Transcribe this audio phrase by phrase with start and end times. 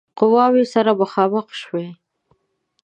[0.17, 1.87] قواوې سره مخامخ شوې.